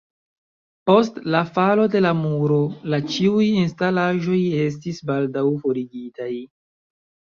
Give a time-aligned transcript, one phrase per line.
[0.89, 2.59] Post "„la falo de la muro“"
[2.95, 6.37] la ĉiuj instalaĵoj estis baldaŭ forigitaj.